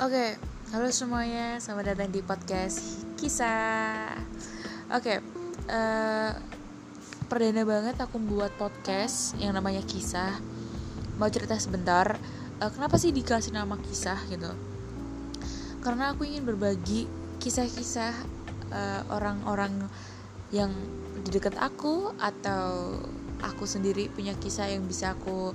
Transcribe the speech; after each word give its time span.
Oke, 0.00 0.32
halo 0.72 0.88
semuanya, 0.88 1.60
selamat 1.60 1.92
datang 1.92 2.08
di 2.08 2.24
podcast 2.24 3.04
kisah. 3.20 4.16
Oke, 4.96 5.20
eh, 5.68 6.32
perdana 7.28 7.68
banget 7.68 8.00
aku 8.00 8.16
buat 8.16 8.48
podcast 8.56 9.36
yang 9.36 9.52
namanya 9.52 9.84
kisah. 9.84 10.40
Mau 11.20 11.28
cerita 11.28 11.52
sebentar, 11.60 12.16
eh, 12.64 12.70
kenapa 12.72 12.96
sih 12.96 13.12
dikasih 13.12 13.52
nama 13.52 13.76
kisah 13.76 14.16
gitu? 14.32 14.48
Karena 15.84 16.16
aku 16.16 16.24
ingin 16.24 16.48
berbagi 16.48 17.04
kisah-kisah 17.36 18.16
eh, 18.72 19.02
orang-orang 19.12 19.84
yang 20.48 20.72
di 21.20 21.28
dekat 21.28 21.60
aku 21.60 22.16
atau 22.16 22.96
aku 23.44 23.68
sendiri 23.68 24.08
punya 24.08 24.32
kisah 24.32 24.64
yang 24.64 24.80
bisa 24.88 25.12
aku 25.12 25.52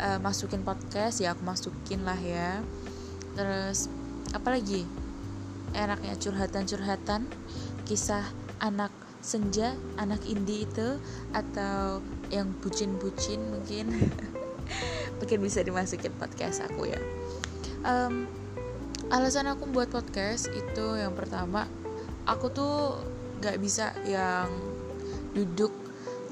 eh, 0.00 0.16
masukin 0.24 0.64
podcast 0.64 1.20
ya 1.20 1.36
aku 1.36 1.44
masukin 1.44 2.00
lah 2.00 2.16
ya 2.16 2.64
terus 3.34 3.90
apalagi 4.34 4.86
enaknya 5.74 6.14
curhatan-curhatan 6.18 7.26
kisah 7.84 8.24
anak 8.62 8.90
senja 9.24 9.72
anak 9.96 10.20
indie 10.28 10.68
itu 10.68 11.00
atau 11.32 12.04
yang 12.28 12.52
bucin-bucin 12.60 13.40
mungkin. 13.40 13.88
Mungkin 15.18 15.38
bisa 15.40 15.64
dimasukin 15.64 16.12
podcast 16.20 16.60
aku 16.60 16.92
ya. 16.92 17.00
Um, 17.84 18.28
alasan 19.08 19.48
aku 19.48 19.68
buat 19.72 19.88
podcast 19.88 20.52
itu 20.52 21.00
yang 21.00 21.16
pertama 21.16 21.64
aku 22.28 22.52
tuh 22.52 23.00
gak 23.40 23.60
bisa 23.60 23.92
yang 24.08 24.48
duduk 25.36 25.72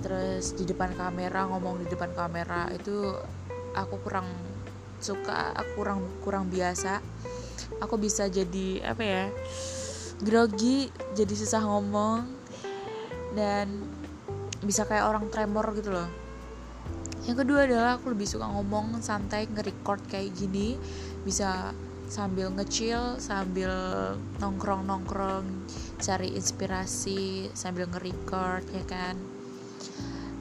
terus 0.01 0.57
di 0.57 0.65
depan 0.65 0.93
kamera 0.93 1.49
ngomong 1.49 1.81
di 1.81 1.87
depan 1.89 2.13
kamera. 2.13 2.69
Itu 2.77 3.17
aku 3.73 4.05
kurang 4.05 4.29
suka 5.03 5.53
kurang 5.75 6.07
kurang 6.23 6.49
biasa. 6.49 7.03
Aku 7.83 7.99
bisa 7.99 8.31
jadi 8.31 8.83
apa 8.87 9.03
ya 9.03 9.25
grogi 10.23 10.87
jadi 11.19 11.35
susah 11.35 11.67
ngomong 11.67 12.23
dan 13.35 13.67
bisa 14.63 14.87
kayak 14.87 15.11
orang 15.11 15.27
tremor 15.29 15.75
gitu 15.75 15.91
loh. 15.91 16.09
Yang 17.27 17.47
kedua 17.47 17.67
adalah 17.67 17.99
aku 17.99 18.15
lebih 18.15 18.27
suka 18.27 18.47
ngomong 18.51 19.03
santai 19.03 19.47
nge-record 19.51 20.03
kayak 20.11 20.35
gini. 20.35 20.79
Bisa 21.23 21.75
sambil 22.11 22.53
ngecil 22.53 23.17
sambil 23.23 23.73
nongkrong 24.37 24.85
nongkrong 24.85 25.47
cari 26.03 26.35
inspirasi 26.35 27.51
sambil 27.55 27.87
nge-record 27.91 28.67
ya 28.75 28.85
kan? 28.87 29.17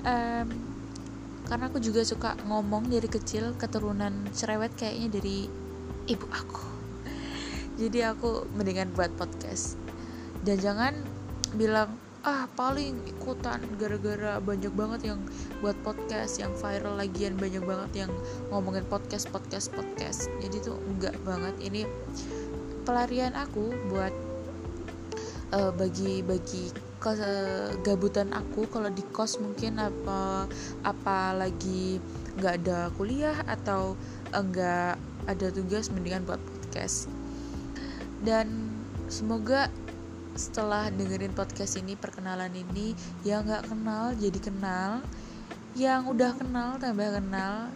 Um, 0.02 0.71
karena 1.48 1.70
aku 1.70 1.80
juga 1.82 2.02
suka 2.06 2.38
ngomong 2.46 2.90
dari 2.90 3.08
kecil 3.10 3.56
keturunan 3.58 4.28
cerewet 4.34 4.74
kayaknya 4.78 5.22
dari 5.22 5.48
ibu 6.10 6.28
aku. 6.30 6.66
Jadi 7.82 8.00
aku 8.06 8.46
mendingan 8.54 8.94
buat 8.94 9.14
podcast. 9.18 9.78
Dan 10.42 10.58
jangan 10.58 10.94
bilang 11.54 11.98
ah 12.22 12.46
paling 12.54 13.02
ikutan 13.10 13.58
gara-gara 13.82 14.38
banyak 14.38 14.70
banget 14.78 15.10
yang 15.10 15.20
buat 15.58 15.74
podcast 15.82 16.38
yang 16.38 16.54
viral 16.54 16.94
lagian 16.94 17.34
banyak 17.34 17.66
banget 17.66 18.06
yang 18.06 18.12
ngomongin 18.54 18.86
podcast 18.86 19.26
podcast 19.34 19.74
podcast. 19.74 20.30
Jadi 20.42 20.62
tuh 20.62 20.78
enggak 20.86 21.18
banget. 21.26 21.58
Ini 21.58 21.82
pelarian 22.86 23.34
aku 23.34 23.74
buat 23.90 24.14
uh, 25.54 25.72
bagi-bagi 25.74 26.91
kegabutan 27.02 28.30
aku 28.32 28.70
kalau 28.70 28.94
di 28.94 29.02
kos 29.10 29.42
mungkin 29.42 29.82
apa 29.82 30.46
apa 30.86 31.34
lagi 31.34 31.98
nggak 32.38 32.56
ada 32.62 32.94
kuliah 32.94 33.36
atau 33.50 33.98
enggak 34.30 35.02
ada 35.26 35.48
tugas 35.50 35.90
mendingan 35.90 36.24
buat 36.24 36.40
podcast. 36.40 37.10
Dan 38.22 38.70
semoga 39.10 39.74
setelah 40.38 40.88
dengerin 40.94 41.36
podcast 41.36 41.76
ini 41.82 41.98
perkenalan 41.98 42.54
ini 42.54 42.94
yang 43.26 43.50
nggak 43.50 43.68
kenal 43.68 44.14
jadi 44.16 44.40
kenal. 44.40 45.02
Yang 45.74 46.02
udah 46.14 46.32
kenal 46.38 46.70
tambah 46.78 47.18
kenal. 47.18 47.74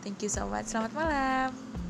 Thank 0.00 0.24
you 0.24 0.30
so 0.32 0.48
much. 0.48 0.70
Selamat 0.70 0.92
malam 0.96 1.85